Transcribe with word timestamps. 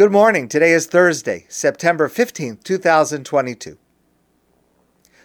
Good 0.00 0.12
morning. 0.12 0.48
Today 0.48 0.72
is 0.72 0.86
Thursday, 0.86 1.44
September 1.50 2.08
15th, 2.08 2.64
2022. 2.64 3.76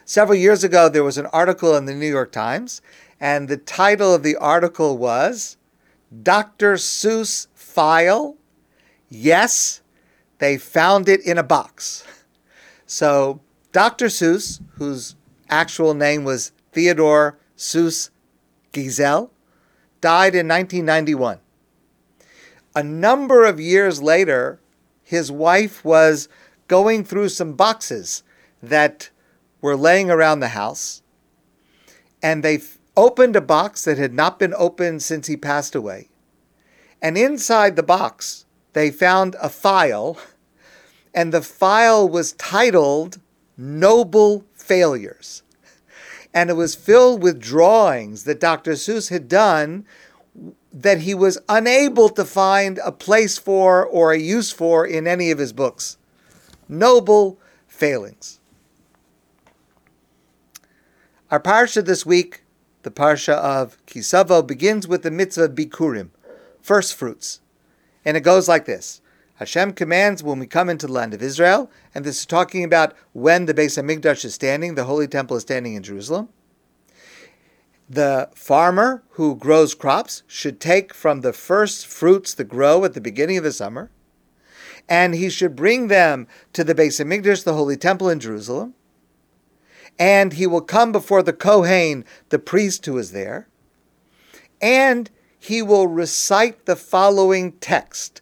Several 0.03 0.37
years 0.37 0.65
ago, 0.65 0.89
there 0.89 1.01
was 1.01 1.17
an 1.17 1.27
article 1.27 1.77
in 1.77 1.85
the 1.85 1.93
New 1.93 2.09
York 2.09 2.33
Times, 2.33 2.81
and 3.17 3.47
the 3.47 3.55
title 3.55 4.13
of 4.13 4.21
the 4.21 4.35
article 4.35 4.97
was 4.97 5.55
Dr. 6.23 6.73
Seuss 6.73 7.47
File. 7.53 8.35
Yes, 9.07 9.79
they 10.39 10.57
found 10.57 11.07
it 11.07 11.25
in 11.25 11.37
a 11.37 11.41
box. 11.41 12.03
So, 12.85 13.39
Dr. 13.71 14.07
Seuss, 14.07 14.59
whose 14.71 15.15
actual 15.49 15.93
name 15.93 16.25
was 16.25 16.51
Theodore 16.73 17.37
Seuss 17.55 18.09
Geisel, 18.73 19.29
died 20.01 20.35
in 20.35 20.49
1991. 20.49 21.39
A 22.75 22.83
number 22.83 23.45
of 23.45 23.57
years 23.57 24.01
later, 24.01 24.59
his 25.05 25.31
wife 25.31 25.85
was 25.85 26.27
going 26.67 27.05
through 27.05 27.29
some 27.29 27.53
boxes 27.53 28.23
that 28.61 29.11
were 29.61 29.77
laying 29.77 30.09
around 30.09 30.39
the 30.39 30.49
house, 30.49 31.03
and 32.21 32.43
they 32.43 32.59
opened 32.97 33.35
a 33.35 33.41
box 33.41 33.85
that 33.85 33.97
had 33.97 34.13
not 34.13 34.39
been 34.39 34.53
opened 34.57 35.03
since 35.03 35.27
he 35.27 35.37
passed 35.37 35.75
away. 35.75 36.09
And 37.01 37.17
inside 37.17 37.75
the 37.75 37.83
box, 37.83 38.45
they 38.73 38.89
found 38.89 39.35
a 39.41 39.49
file, 39.49 40.17
and 41.13 41.31
the 41.31 41.41
file 41.41 42.09
was 42.09 42.33
titled 42.33 43.19
Noble 43.57 44.43
Failures. 44.53 45.43
And 46.33 46.49
it 46.49 46.53
was 46.53 46.75
filled 46.75 47.21
with 47.21 47.39
drawings 47.39 48.23
that 48.23 48.39
Dr. 48.39 48.73
Seuss 48.73 49.09
had 49.09 49.29
done 49.29 49.85
that 50.73 50.99
he 50.99 51.13
was 51.13 51.37
unable 51.47 52.09
to 52.09 52.25
find 52.25 52.79
a 52.79 52.91
place 52.91 53.37
for 53.37 53.85
or 53.85 54.11
a 54.11 54.19
use 54.19 54.51
for 54.51 54.85
in 54.85 55.07
any 55.07 55.31
of 55.31 55.39
his 55.39 55.53
books. 55.53 55.97
Noble 56.67 57.39
failings. 57.67 58.39
Our 61.31 61.39
parsha 61.39 61.83
this 61.83 62.05
week, 62.05 62.43
the 62.83 62.91
parsha 62.91 63.33
of 63.33 63.77
Kisavo, 63.85 64.45
begins 64.45 64.87
with 64.87 65.03
the 65.03 65.11
mitzvah 65.11 65.49
bikurim, 65.49 66.09
first 66.61 66.93
fruits. 66.93 67.39
And 68.03 68.17
it 68.17 68.21
goes 68.21 68.47
like 68.47 68.65
this. 68.65 69.01
Hashem 69.35 69.73
commands 69.73 70.23
when 70.23 70.39
we 70.39 70.47
come 70.47 70.69
into 70.69 70.87
the 70.87 70.93
land 70.93 71.13
of 71.13 71.21
Israel, 71.21 71.69
and 71.93 72.05
this 72.05 72.19
is 72.19 72.25
talking 72.25 72.63
about 72.63 72.95
when 73.13 73.45
the 73.45 73.53
Beis 73.53 73.81
Hamikdash 73.81 74.23
is 74.23 74.33
standing, 74.33 74.75
the 74.75 74.85
Holy 74.85 75.07
Temple 75.07 75.37
is 75.37 75.43
standing 75.43 75.73
in 75.73 75.83
Jerusalem 75.83 76.29
the 77.89 78.29
farmer 78.33 79.03
who 79.11 79.35
grows 79.35 79.73
crops 79.73 80.23
should 80.27 80.59
take 80.59 80.93
from 80.93 81.21
the 81.21 81.33
first 81.33 81.85
fruits 81.85 82.33
that 82.33 82.45
grow 82.45 82.83
at 82.83 82.93
the 82.93 83.01
beginning 83.01 83.37
of 83.37 83.43
the 83.43 83.51
summer, 83.51 83.91
and 84.89 85.15
he 85.15 85.29
should 85.29 85.55
bring 85.55 85.87
them 85.87 86.27
to 86.53 86.63
the 86.63 86.75
Beis 86.75 87.03
Hamikdash, 87.03 87.43
the 87.43 87.53
holy 87.53 87.77
temple 87.77 88.09
in 88.09 88.19
Jerusalem, 88.19 88.73
and 89.97 90.33
he 90.33 90.47
will 90.47 90.61
come 90.61 90.91
before 90.91 91.23
the 91.23 91.33
Kohen, 91.33 92.05
the 92.29 92.39
priest 92.39 92.85
who 92.85 92.97
is 92.97 93.11
there, 93.11 93.47
and 94.61 95.09
he 95.37 95.61
will 95.61 95.87
recite 95.87 96.65
the 96.65 96.75
following 96.75 97.51
text. 97.53 98.21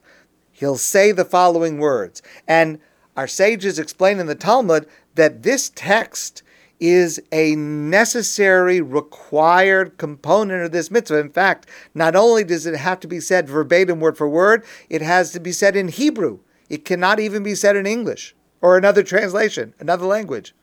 He'll 0.52 0.78
say 0.78 1.12
the 1.12 1.26
following 1.26 1.80
words. 1.80 2.22
And 2.48 2.80
our 3.16 3.28
sages 3.28 3.80
explain 3.80 4.20
in 4.20 4.28
the 4.28 4.36
Talmud 4.36 4.88
that 5.16 5.44
this 5.44 5.72
text 5.74 6.44
is 6.84 7.22
a 7.32 7.56
necessary, 7.56 8.82
required 8.82 9.98
component 9.98 10.66
of 10.66 10.74
this 10.74 10.92
mitzvah. 10.92 11.18
In 11.18 11.30
fact, 11.30 11.66
not 11.96 12.14
only 12.14 12.44
does 12.44 12.66
it 12.66 12.76
have 12.76 13.00
to 13.00 13.08
be 13.08 13.22
said 13.22 13.48
verbatim, 13.48 14.02
word 14.02 14.18
for 14.18 14.28
word, 14.28 14.66
it 14.90 15.02
has 15.02 15.32
to 15.32 15.40
be 15.40 15.54
said 15.54 15.78
in 15.78 15.88
Hebrew. 15.88 16.40
It 16.70 16.84
cannot 16.84 17.22
even 17.22 17.42
be 17.42 17.56
said 17.56 17.78
in 17.78 17.86
English 17.86 18.36
or 18.60 18.76
another 18.78 19.02
translation, 19.02 19.74
another 19.80 20.06
language. 20.06 20.54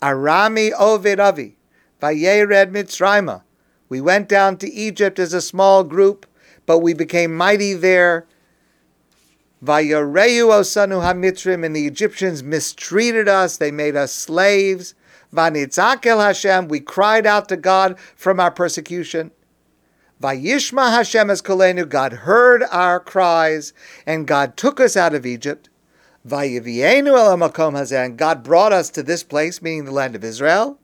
Arami 0.00 0.72
Oved 0.72 1.18
Avi, 1.18 1.56
Vayered 2.00 2.70
Mitzrayma. 2.70 3.42
We 3.88 4.00
went 4.00 4.28
down 4.28 4.56
to 4.58 4.72
Egypt 4.72 5.18
as 5.18 5.32
a 5.32 5.40
small 5.40 5.82
group, 5.82 6.26
but 6.64 6.78
we 6.78 6.94
became 6.94 7.36
mighty 7.36 7.74
there. 7.74 8.28
Vayareu 9.64 10.50
osanu 10.50 11.02
hamitzrim, 11.02 11.66
and 11.66 11.74
the 11.74 11.88
Egyptians 11.88 12.44
mistreated 12.44 13.26
us. 13.26 13.56
They 13.56 13.72
made 13.72 13.96
us 13.96 14.12
slaves. 14.12 14.94
Vanitzak 15.32 16.06
el 16.06 16.20
Hashem, 16.20 16.68
we 16.68 16.80
cried 16.80 17.26
out 17.26 17.48
to 17.48 17.56
God 17.56 17.98
from 18.16 18.40
our 18.40 18.50
persecution. 18.50 19.30
Vayishma 20.20 20.90
Hashem 20.90 21.30
es 21.30 21.42
kolenu, 21.42 21.88
God 21.88 22.12
heard 22.12 22.64
our 22.70 22.98
cries, 22.98 23.72
and 24.04 24.26
God 24.26 24.56
took 24.56 24.80
us 24.80 24.96
out 24.96 25.14
of 25.14 25.26
Egypt. 25.26 25.68
Vayivienu 26.26 27.16
el 27.16 27.36
makom 27.36 27.74
hazeh, 27.74 28.04
and 28.04 28.16
God 28.16 28.42
brought 28.42 28.72
us 28.72 28.90
to 28.90 29.02
this 29.02 29.22
place, 29.22 29.62
meaning 29.62 29.84
the 29.84 29.92
land 29.92 30.16
of 30.16 30.24
Israel, 30.24 30.78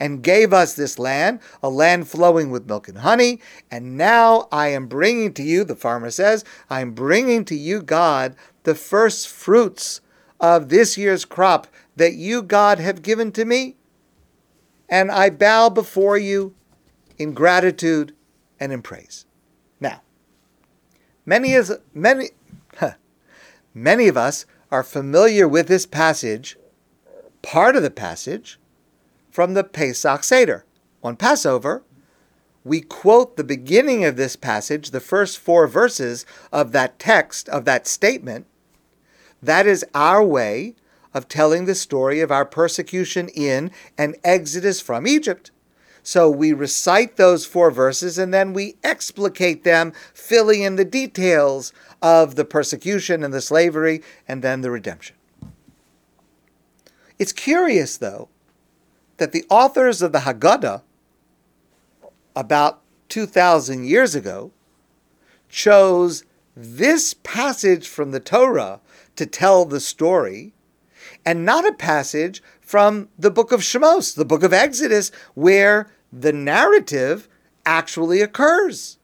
and 0.00 0.22
gave 0.22 0.52
us 0.52 0.74
this 0.74 0.98
land, 0.98 1.38
a 1.62 1.70
land 1.70 2.08
flowing 2.08 2.50
with 2.50 2.66
milk 2.66 2.88
and 2.88 2.98
honey. 2.98 3.40
And 3.70 3.96
now 3.96 4.48
I 4.50 4.68
am 4.68 4.88
bringing 4.88 5.32
to 5.34 5.42
you, 5.42 5.62
the 5.62 5.76
farmer 5.76 6.10
says, 6.10 6.44
I 6.68 6.80
am 6.80 6.92
bringing 6.92 7.44
to 7.44 7.54
you, 7.54 7.82
God, 7.82 8.34
the 8.64 8.74
first 8.74 9.28
fruits 9.28 10.00
of 10.40 10.68
this 10.68 10.96
year's 10.98 11.24
crop 11.24 11.66
that 11.96 12.14
you, 12.14 12.42
God, 12.42 12.78
have 12.78 13.02
given 13.02 13.32
to 13.32 13.44
me. 13.44 13.76
And 14.88 15.10
I 15.10 15.30
bow 15.30 15.68
before 15.68 16.18
you 16.18 16.54
in 17.18 17.32
gratitude 17.32 18.14
and 18.60 18.72
in 18.72 18.82
praise. 18.82 19.26
Now, 19.80 20.02
many, 21.24 21.52
is, 21.52 21.72
many, 21.94 22.30
many 23.74 24.08
of 24.08 24.16
us 24.16 24.46
are 24.70 24.82
familiar 24.82 25.48
with 25.48 25.68
this 25.68 25.86
passage, 25.86 26.56
part 27.42 27.76
of 27.76 27.82
the 27.82 27.90
passage, 27.90 28.58
from 29.30 29.54
the 29.54 29.64
Pesach 29.64 30.24
Seder. 30.24 30.64
On 31.02 31.16
Passover, 31.16 31.82
we 32.64 32.80
quote 32.80 33.36
the 33.36 33.44
beginning 33.44 34.04
of 34.04 34.16
this 34.16 34.34
passage, 34.34 34.90
the 34.90 35.00
first 35.00 35.38
four 35.38 35.68
verses 35.68 36.26
of 36.52 36.72
that 36.72 36.98
text, 36.98 37.48
of 37.48 37.64
that 37.64 37.86
statement. 37.86 38.46
That 39.42 39.66
is 39.66 39.84
our 39.94 40.24
way 40.24 40.74
of 41.14 41.28
telling 41.28 41.64
the 41.64 41.74
story 41.74 42.20
of 42.20 42.30
our 42.30 42.44
persecution 42.44 43.28
in 43.28 43.70
and 43.96 44.16
exodus 44.22 44.80
from 44.80 45.06
Egypt. 45.06 45.50
So 46.02 46.30
we 46.30 46.52
recite 46.52 47.16
those 47.16 47.46
four 47.46 47.70
verses 47.70 48.18
and 48.18 48.32
then 48.32 48.52
we 48.52 48.76
explicate 48.84 49.64
them, 49.64 49.92
filling 50.14 50.62
in 50.62 50.76
the 50.76 50.84
details 50.84 51.72
of 52.00 52.36
the 52.36 52.44
persecution 52.44 53.24
and 53.24 53.34
the 53.34 53.40
slavery 53.40 54.02
and 54.28 54.42
then 54.42 54.60
the 54.60 54.70
redemption. 54.70 55.16
It's 57.18 57.32
curious, 57.32 57.96
though, 57.96 58.28
that 59.16 59.32
the 59.32 59.44
authors 59.48 60.02
of 60.02 60.12
the 60.12 60.20
Haggadah, 60.20 60.82
about 62.36 62.82
2,000 63.08 63.84
years 63.84 64.14
ago, 64.14 64.52
chose 65.48 66.24
this 66.54 67.14
passage 67.14 67.88
from 67.88 68.12
the 68.12 68.20
Torah 68.20 68.80
to 69.16 69.26
tell 69.26 69.64
the 69.64 69.80
story 69.80 70.54
and 71.24 71.44
not 71.44 71.66
a 71.66 71.72
passage 71.72 72.42
from 72.60 73.08
the 73.18 73.30
book 73.30 73.52
of 73.52 73.60
Shemos, 73.60 74.14
the 74.14 74.24
book 74.24 74.42
of 74.42 74.52
Exodus, 74.52 75.10
where 75.34 75.90
the 76.12 76.32
narrative 76.32 77.28
actually 77.64 78.20
occurs. 78.20 78.98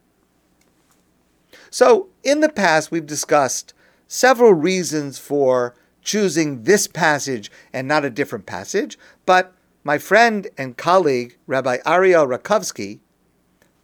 So, 1.70 2.08
in 2.22 2.40
the 2.40 2.48
past, 2.48 2.90
we've 2.90 3.06
discussed 3.06 3.74
several 4.06 4.52
reasons 4.52 5.18
for 5.18 5.74
choosing 6.02 6.64
this 6.64 6.86
passage 6.86 7.50
and 7.72 7.88
not 7.88 8.04
a 8.04 8.10
different 8.10 8.46
passage, 8.46 8.98
but 9.24 9.54
my 9.84 9.98
friend 9.98 10.48
and 10.58 10.76
colleague, 10.76 11.36
Rabbi 11.46 11.78
Ariel 11.86 12.26
Rackovsky, 12.26 13.00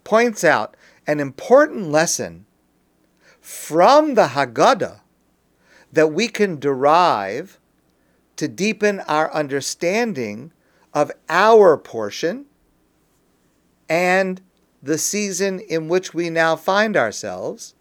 points 0.05 0.45
out 0.45 0.77
an 1.07 1.19
important 1.19 1.91
lesson 1.91 2.47
from 3.41 4.15
the 4.15 4.29
Haggadah 4.29 5.01
that 5.93 6.09
we 6.09 6.29
can 6.29 6.59
derive 6.59 7.59
to 8.37 8.49
deepen 8.49 9.01
our 9.01 9.33
understanding 9.33 10.53
of 10.95 11.11
our 11.29 11.77
portion 11.77 12.47
and 13.89 14.41
the 14.83 14.99
season 14.99 15.61
in 15.61 15.89
which 15.89 16.15
we 16.15 16.31
now 16.31 16.55
find 16.55 16.97
ourselves, 16.97 17.75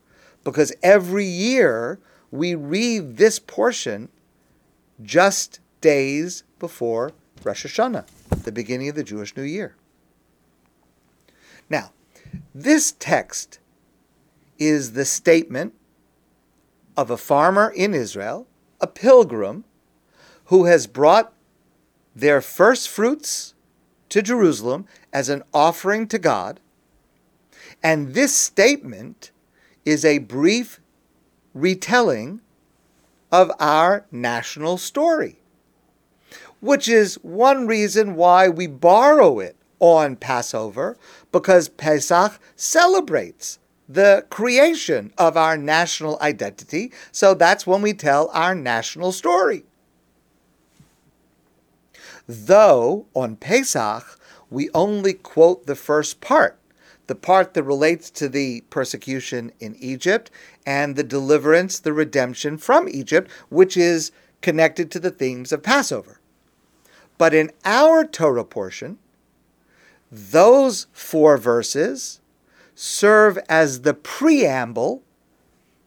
because 0.43 0.73
every 0.81 1.25
year 1.25 1.99
we 2.31 2.55
read 2.55 3.17
this 3.17 3.39
portion 3.39 4.09
just 5.03 5.59
days 5.81 6.43
before 6.59 7.11
Rosh 7.43 7.65
Hashanah, 7.65 8.05
the 8.43 8.51
beginning 8.51 8.89
of 8.89 8.95
the 8.95 9.03
Jewish 9.03 9.35
New 9.35 9.43
Year. 9.43 9.75
Now, 11.69 11.91
this 12.55 12.93
text 12.97 13.59
is 14.57 14.93
the 14.93 15.05
statement 15.05 15.75
of 16.97 17.11
a 17.11 17.17
farmer 17.17 17.69
in 17.69 17.93
Israel, 17.93 18.47
a 18.81 18.87
pilgrim, 18.87 19.63
who 20.45 20.65
has 20.65 20.87
brought 20.87 21.31
their 22.15 22.41
first 22.41 22.89
fruits 22.89 23.53
to 24.09 24.21
Jerusalem 24.21 24.87
as 25.13 25.29
an 25.29 25.43
offering 25.53 26.07
to 26.07 26.17
God. 26.17 26.59
And 27.83 28.15
this 28.15 28.35
statement 28.35 29.31
is 29.85 30.03
a 30.03 30.17
brief 30.17 30.79
retelling 31.53 32.41
of 33.31 33.51
our 33.59 34.05
national 34.11 34.77
story, 34.77 35.37
which 36.59 36.87
is 36.87 37.15
one 37.21 37.67
reason 37.67 38.15
why 38.15 38.49
we 38.49 38.67
borrow 38.67 39.39
it 39.39 39.55
on 39.79 40.15
Passover, 40.15 40.97
because 41.31 41.69
Pesach 41.69 42.39
celebrates 42.55 43.59
the 43.87 44.25
creation 44.29 45.13
of 45.17 45.37
our 45.37 45.57
national 45.57 46.17
identity. 46.21 46.91
So 47.11 47.33
that's 47.33 47.65
when 47.65 47.81
we 47.81 47.93
tell 47.93 48.29
our 48.33 48.53
national 48.53 49.11
story. 49.11 49.63
Though 52.27 53.05
on 53.13 53.37
Pesach, 53.37 54.19
we 54.49 54.69
only 54.73 55.13
quote 55.13 55.65
the 55.65 55.75
first 55.75 56.19
part, 56.19 56.59
the 57.07 57.15
part 57.15 57.53
that 57.53 57.63
relates 57.63 58.09
to 58.11 58.27
the 58.27 58.61
persecution 58.69 59.51
in 59.59 59.75
Egypt 59.75 60.29
and 60.65 60.95
the 60.95 61.03
deliverance, 61.03 61.79
the 61.79 61.93
redemption 61.93 62.57
from 62.57 62.89
Egypt, 62.89 63.31
which 63.49 63.77
is 63.77 64.11
connected 64.41 64.91
to 64.91 64.99
the 64.99 65.11
themes 65.11 65.51
of 65.53 65.63
Passover. 65.63 66.19
But 67.17 67.33
in 67.33 67.51
our 67.63 68.05
Torah 68.05 68.43
portion, 68.43 68.99
those 70.11 70.87
four 70.91 71.37
verses 71.37 72.19
serve 72.79 73.39
as 73.49 73.81
the 73.81 73.93
preamble, 73.95 75.01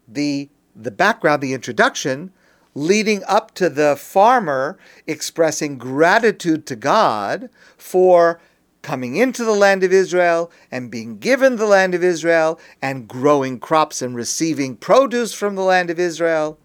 the, 0.08 0.48
the 0.74 0.90
background, 0.90 1.40
the 1.40 1.54
introduction, 1.54 2.32
leading 2.74 3.22
up 3.28 3.54
to 3.54 3.70
the 3.70 3.94
farmer 3.94 4.76
expressing 5.06 5.78
gratitude 5.78 6.66
to 6.66 6.74
God 6.74 7.48
for 7.78 8.40
coming 8.82 9.14
into 9.14 9.44
the 9.44 9.52
land 9.52 9.84
of 9.84 9.92
Israel 9.92 10.50
and 10.68 10.90
being 10.90 11.18
given 11.18 11.56
the 11.56 11.66
land 11.66 11.94
of 11.94 12.02
Israel 12.02 12.58
and 12.82 13.06
growing 13.06 13.60
crops 13.60 14.02
and 14.02 14.16
receiving 14.16 14.74
produce 14.74 15.32
from 15.32 15.54
the 15.54 15.62
land 15.62 15.90
of 15.90 16.00
Israel. 16.00 16.58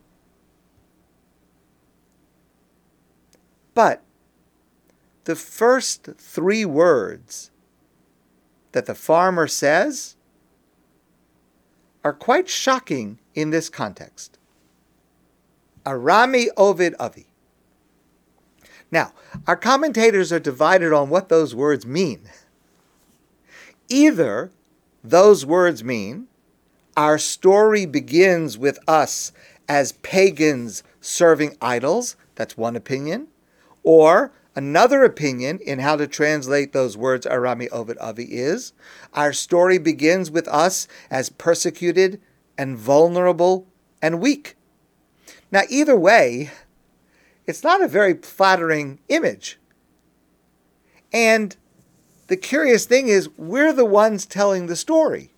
But 3.76 4.02
the 5.26 5.36
first 5.36 6.10
three 6.18 6.66
words 6.66 7.52
that 8.72 8.88
the 8.88 8.96
farmer 8.96 9.46
says 9.46 10.15
are 12.06 12.14
quite 12.14 12.48
shocking 12.48 13.20
in 13.34 13.50
this 13.50 13.68
context. 13.68 14.38
Arami 15.86 16.46
Oved 16.56 16.94
Avi. 17.00 17.26
Now, 18.92 19.12
our 19.48 19.56
commentators 19.56 20.32
are 20.32 20.40
divided 20.40 20.94
on 20.94 21.10
what 21.10 21.30
those 21.30 21.56
words 21.56 21.84
mean. 21.84 22.30
Either 23.90 24.52
those 25.04 25.48
words 25.48 25.84
mean 25.84 26.28
our 26.96 27.18
story 27.18 27.88
begins 27.88 28.56
with 28.56 28.78
us 28.88 29.32
as 29.68 29.94
pagans 30.04 30.84
serving 31.02 31.58
idols, 31.60 32.16
that's 32.36 32.56
one 32.56 32.76
opinion, 32.76 33.28
or 33.84 34.32
Another 34.56 35.04
opinion 35.04 35.60
in 35.60 35.80
how 35.80 35.98
to 35.98 36.08
translate 36.08 36.72
those 36.72 36.96
words 36.96 37.26
Arami 37.26 37.70
Oved 37.72 37.98
Avi 38.00 38.24
is 38.24 38.72
our 39.14 39.34
story 39.34 39.78
begins 39.78 40.32
with 40.32 40.48
us 40.48 40.88
as 41.12 41.30
persecuted 41.30 42.22
and 42.58 42.78
vulnerable 42.78 43.68
and 44.02 44.22
weak. 44.22 44.56
Now, 45.52 45.64
either 45.70 45.96
way, 45.96 46.52
it's 47.46 47.64
not 47.64 47.82
a 47.82 47.88
very 47.88 48.14
flattering 48.14 49.00
image. 49.10 49.60
And 51.12 51.56
the 52.28 52.38
curious 52.38 52.86
thing 52.86 53.10
is, 53.10 53.30
we're 53.38 53.74
the 53.74 53.86
ones 53.86 54.26
telling 54.26 54.68
the 54.68 54.76
story. 54.78 55.32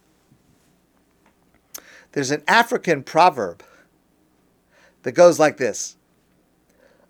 There's 2.11 2.31
an 2.31 2.43
African 2.47 3.01
proverb 3.03 3.63
that 5.01 5.13
goes 5.13 5.39
like 5.39 5.57
this 5.57 5.97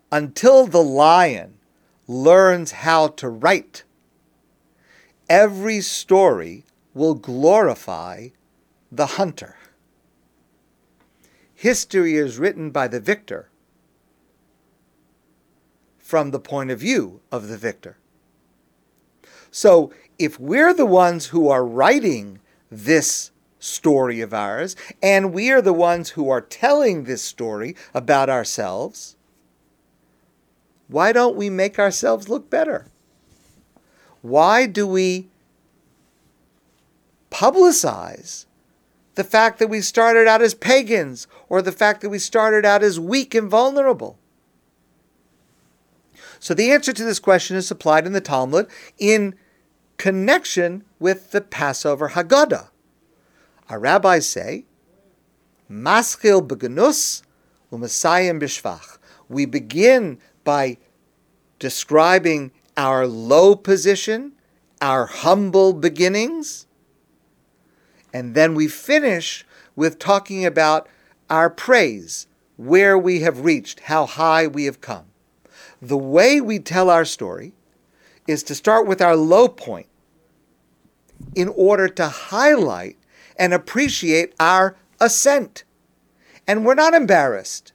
Until 0.09 0.67
the 0.67 0.83
lion 0.83 1.56
learns 2.07 2.71
how 2.71 3.07
to 3.09 3.29
write, 3.29 3.83
every 5.29 5.81
story 5.81 6.65
will 6.93 7.13
glorify 7.13 8.29
the 8.91 9.05
hunter. 9.05 9.55
History 11.53 12.15
is 12.15 12.37
written 12.37 12.71
by 12.71 12.87
the 12.87 12.99
victor 12.99 13.49
from 15.97 16.31
the 16.31 16.39
point 16.39 16.71
of 16.71 16.79
view 16.79 17.19
of 17.31 17.49
the 17.49 17.57
victor. 17.57 17.97
So, 19.51 19.91
if 20.17 20.39
we're 20.39 20.73
the 20.73 20.85
ones 20.85 21.27
who 21.27 21.49
are 21.49 21.65
writing 21.65 22.39
this 22.71 23.31
story 23.59 24.21
of 24.21 24.33
ours, 24.33 24.75
and 25.01 25.33
we 25.33 25.51
are 25.51 25.61
the 25.61 25.73
ones 25.73 26.11
who 26.11 26.29
are 26.29 26.41
telling 26.41 27.03
this 27.03 27.21
story 27.21 27.75
about 27.93 28.29
ourselves, 28.29 29.15
why 30.87 31.11
don't 31.11 31.35
we 31.35 31.49
make 31.49 31.79
ourselves 31.79 32.29
look 32.29 32.49
better? 32.49 32.87
Why 34.21 34.65
do 34.65 34.87
we 34.87 35.27
publicize 37.29 38.45
the 39.15 39.23
fact 39.23 39.59
that 39.59 39.67
we 39.67 39.81
started 39.81 40.27
out 40.27 40.41
as 40.41 40.53
pagans 40.53 41.27
or 41.49 41.61
the 41.61 41.71
fact 41.71 42.01
that 42.01 42.09
we 42.09 42.19
started 42.19 42.65
out 42.65 42.83
as 42.83 42.99
weak 42.99 43.35
and 43.35 43.49
vulnerable? 43.49 44.17
So 46.39 46.53
the 46.53 46.71
answer 46.71 46.93
to 46.93 47.03
this 47.03 47.19
question 47.19 47.57
is 47.57 47.67
supplied 47.67 48.05
in 48.05 48.13
the 48.13 48.21
Talmud 48.21 48.67
in 48.97 49.35
connection 49.97 50.83
with 50.99 51.31
the 51.31 51.41
Passover 51.41 52.09
Haggadah. 52.09 52.69
Our 53.69 53.79
rabbis 53.79 54.29
say, 54.29 54.65
Maschil 55.69 56.47
beganus 56.47 57.23
u'masayim 57.71 58.39
bishvach. 58.41 58.97
We 59.27 59.45
begin 59.45 60.19
by 60.47 60.77
describing 61.59 62.51
our 62.77 63.05
low 63.05 63.53
position, 63.53 64.31
our 64.81 65.05
humble 65.05 65.73
beginnings. 65.73 66.67
And 68.13 68.33
then 68.33 68.55
we 68.55 68.69
finish 68.69 69.45
with 69.75 69.99
talking 69.99 70.45
about 70.45 70.87
our 71.29 71.49
praise, 71.49 72.27
where 72.55 72.97
we 72.97 73.19
have 73.19 73.43
reached, 73.43 73.81
how 73.81 74.05
high 74.05 74.47
we 74.47 74.63
have 74.63 74.79
come. 74.79 75.07
The 75.81 75.97
way 75.97 76.39
we 76.39 76.59
tell 76.59 76.89
our 76.89 77.03
story 77.03 77.51
is 78.25 78.41
to 78.43 78.55
start 78.55 78.87
with 78.87 79.01
our 79.01 79.17
low 79.17 79.49
point 79.49 79.87
in 81.35 81.49
order 81.49 81.89
to 81.89 82.07
highlight 82.07 82.95
and 83.37 83.53
appreciate 83.53 84.33
our 84.39 84.77
ascent. 85.01 85.65
And 86.47 86.65
we're 86.65 86.73
not 86.73 86.93
embarrassed. 86.93 87.73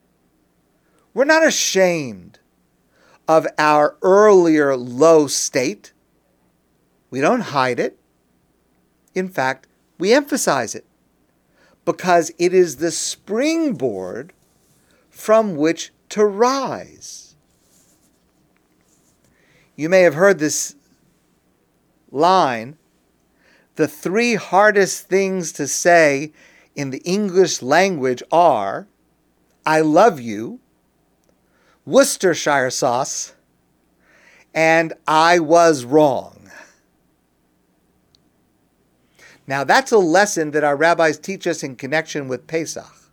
We're 1.13 1.27
not 1.27 1.47
ashamed 1.47 2.39
of 3.29 3.47
our 3.59 3.97
earlier 4.03 4.77
low 4.77 5.27
state. 5.27 5.93
We 7.11 7.21
don't 7.21 7.41
hide 7.41 7.79
it. 7.79 7.99
In 9.15 9.29
fact, 9.29 9.67
we 9.99 10.13
emphasize 10.13 10.75
it 10.75 10.85
because 11.85 12.33
it 12.39 12.55
is 12.55 12.77
the 12.77 12.91
springboard 12.91 14.33
from 15.11 15.57
which 15.57 15.93
to 16.11 16.25
rise. 16.25 17.37
You 19.77 19.89
may 19.89 20.03
have 20.03 20.15
heard 20.15 20.39
this 20.39 20.75
line 22.11 22.77
the 23.77 23.89
three 23.89 24.35
hardest 24.35 25.09
things 25.09 25.53
to 25.53 25.67
say 25.67 26.33
in 26.75 26.91
the 26.91 27.03
English 27.05 27.63
language 27.63 28.23
are 28.31 28.87
I 29.65 29.81
love 29.81 30.21
you, 30.21 30.61
Worcestershire 31.85 32.71
sauce, 32.71 33.35
and 34.55 34.93
I 35.07 35.39
was 35.39 35.85
wrong. 35.85 36.51
Now, 39.47 39.65
that's 39.65 39.91
a 39.91 39.99
lesson 39.99 40.53
that 40.53 40.65
our 40.65 40.77
rabbis 40.77 41.19
teach 41.19 41.47
us 41.47 41.63
in 41.63 41.77
connection 41.77 42.29
with 42.29 42.47
Pesach. 42.47 43.11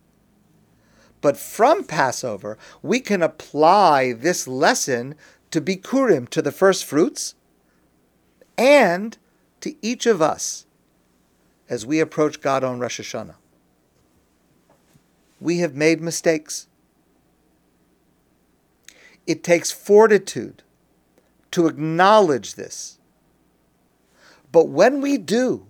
But 1.20 1.36
from 1.36 1.84
Passover, 1.84 2.56
we 2.82 3.00
can 3.00 3.22
apply 3.22 4.12
this 4.12 4.46
lesson 4.46 5.16
to 5.50 5.60
Bikurim, 5.60 6.28
to 6.30 6.40
the 6.40 6.52
first 6.52 6.84
fruits, 6.84 7.34
and 8.56 9.18
to 9.60 9.74
each 9.82 10.06
of 10.06 10.22
us 10.22 10.66
as 11.68 11.84
we 11.84 12.00
approach 12.00 12.40
God 12.40 12.64
on 12.64 12.78
Rosh 12.78 13.00
Hashanah. 13.00 13.34
We 15.40 15.58
have 15.58 15.74
made 15.74 16.00
mistakes. 16.00 16.68
It 19.26 19.44
takes 19.44 19.70
fortitude 19.70 20.62
to 21.52 21.66
acknowledge 21.66 22.54
this. 22.54 22.98
But 24.52 24.68
when 24.68 25.00
we 25.00 25.18
do, 25.18 25.66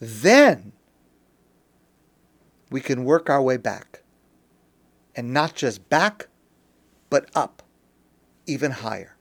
then 0.00 0.72
we 2.70 2.80
can 2.80 3.04
work 3.04 3.30
our 3.30 3.42
way 3.42 3.56
back. 3.56 4.02
And 5.16 5.32
not 5.32 5.54
just 5.54 5.88
back, 5.88 6.28
but 7.10 7.28
up, 7.34 7.62
even 8.46 8.70
higher. 8.70 9.16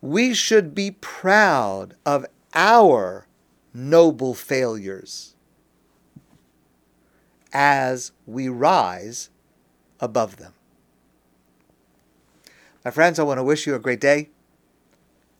We 0.00 0.34
should 0.34 0.74
be 0.74 0.92
proud 0.92 1.96
of 2.06 2.26
our 2.54 3.26
noble 3.74 4.34
failures. 4.34 5.34
as 7.58 8.12
we 8.26 8.48
rise 8.48 9.30
above 10.00 10.36
them. 10.36 10.52
My 12.84 12.90
friends, 12.90 13.18
I 13.18 13.24
want 13.24 13.38
to 13.38 13.44
wish 13.44 13.66
you 13.66 13.74
a 13.74 13.80
great 13.80 14.00
day. 14.00 14.30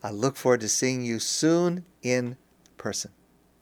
I 0.03 0.11
look 0.11 0.35
forward 0.35 0.61
to 0.61 0.69
seeing 0.69 1.03
you 1.03 1.19
soon 1.19 1.85
in 2.01 2.37
person. 2.77 3.11